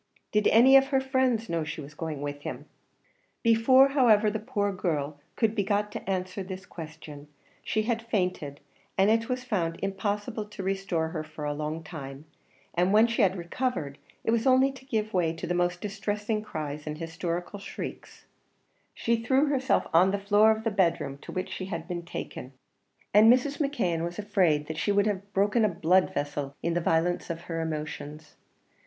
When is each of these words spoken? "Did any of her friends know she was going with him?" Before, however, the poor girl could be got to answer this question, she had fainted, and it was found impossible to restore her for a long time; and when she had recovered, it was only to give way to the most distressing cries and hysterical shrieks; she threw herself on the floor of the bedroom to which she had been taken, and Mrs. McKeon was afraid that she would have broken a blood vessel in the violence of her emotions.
"Did 0.31 0.47
any 0.47 0.75
of 0.77 0.87
her 0.87 0.99
friends 0.99 1.47
know 1.47 1.63
she 1.63 1.79
was 1.79 1.93
going 1.93 2.23
with 2.23 2.41
him?" 2.41 2.65
Before, 3.43 3.89
however, 3.89 4.31
the 4.31 4.39
poor 4.39 4.71
girl 4.73 5.19
could 5.35 5.53
be 5.53 5.61
got 5.63 5.91
to 5.91 6.09
answer 6.09 6.41
this 6.41 6.65
question, 6.65 7.27
she 7.61 7.83
had 7.83 8.01
fainted, 8.01 8.61
and 8.97 9.11
it 9.11 9.29
was 9.29 9.43
found 9.43 9.77
impossible 9.83 10.45
to 10.45 10.63
restore 10.63 11.09
her 11.09 11.23
for 11.23 11.45
a 11.45 11.53
long 11.53 11.83
time; 11.83 12.25
and 12.73 12.91
when 12.91 13.05
she 13.05 13.21
had 13.21 13.35
recovered, 13.35 13.99
it 14.23 14.31
was 14.31 14.47
only 14.47 14.71
to 14.71 14.85
give 14.85 15.13
way 15.13 15.33
to 15.33 15.45
the 15.45 15.53
most 15.53 15.81
distressing 15.81 16.41
cries 16.41 16.87
and 16.87 16.97
hysterical 16.97 17.59
shrieks; 17.59 18.25
she 18.95 19.23
threw 19.23 19.49
herself 19.49 19.85
on 19.93 20.09
the 20.09 20.17
floor 20.17 20.49
of 20.49 20.63
the 20.63 20.71
bedroom 20.71 21.19
to 21.19 21.31
which 21.31 21.49
she 21.51 21.65
had 21.65 21.87
been 21.87 22.01
taken, 22.03 22.53
and 23.13 23.31
Mrs. 23.31 23.59
McKeon 23.59 24.03
was 24.03 24.17
afraid 24.17 24.65
that 24.65 24.79
she 24.79 24.91
would 24.91 25.05
have 25.05 25.31
broken 25.31 25.63
a 25.63 25.69
blood 25.69 26.11
vessel 26.11 26.55
in 26.63 26.73
the 26.73 26.81
violence 26.81 27.29
of 27.29 27.41
her 27.41 27.61
emotions. 27.61 28.35